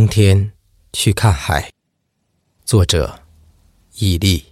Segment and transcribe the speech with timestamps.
[0.00, 0.50] 冬天
[0.94, 1.70] 去看海，
[2.64, 3.20] 作者：
[3.96, 4.46] 易力。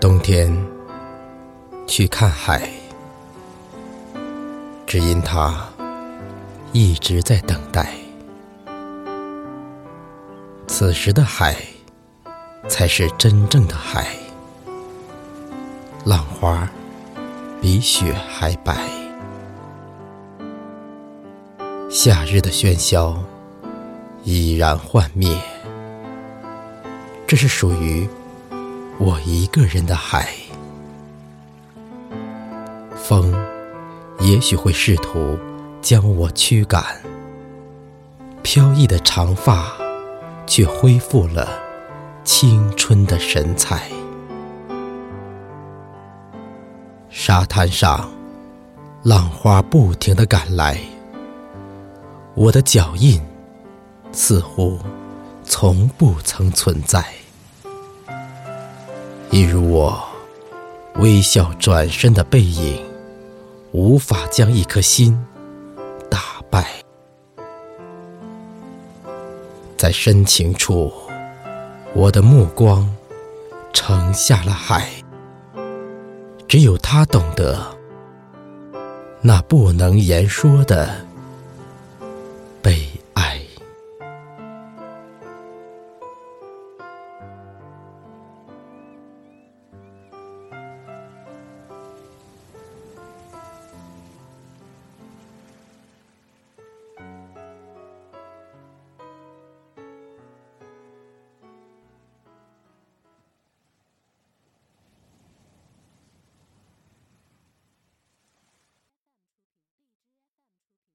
[0.00, 0.50] 冬天
[1.86, 2.66] 去看海，
[4.86, 5.68] 只因它
[6.72, 8.07] 一直在等待。
[10.78, 11.56] 此时的海，
[12.68, 14.06] 才是真正的海，
[16.04, 16.70] 浪花
[17.60, 18.78] 比雪还白。
[21.90, 23.20] 夏日的喧嚣
[24.22, 25.36] 已然幻灭，
[27.26, 28.08] 这是属于
[29.00, 30.32] 我一个人的海。
[32.94, 33.34] 风
[34.20, 35.36] 也许会试图
[35.82, 36.84] 将我驱赶，
[38.44, 39.87] 飘逸的长发。
[40.48, 41.46] 却恢复了
[42.24, 43.88] 青春的神采。
[47.10, 48.10] 沙滩上，
[49.02, 50.80] 浪花不停地赶来，
[52.34, 53.20] 我的脚印
[54.10, 54.78] 似乎
[55.44, 57.04] 从不曾存在，
[59.30, 60.02] 一如我
[60.96, 62.82] 微笑转身的背影，
[63.72, 65.18] 无法将一颗心
[69.78, 70.92] 在深情处，
[71.94, 72.92] 我的目光
[73.72, 74.90] 沉下了海。
[76.48, 77.64] 只有他懂得
[79.20, 80.90] 那不能言说的
[82.60, 82.88] 悲